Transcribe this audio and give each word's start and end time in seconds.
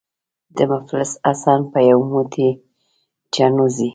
د 0.55 0.57
مفلس 0.71 1.11
حسن 1.27 1.59
په 1.71 1.79
یو 1.89 1.99
موټی 2.13 2.49
چڼو 3.33 3.67
ځي. 3.77 3.89